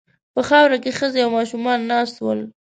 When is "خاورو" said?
0.47-0.77